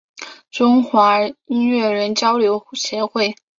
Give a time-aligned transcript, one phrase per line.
[0.49, 3.35] 中华音乐人交流协会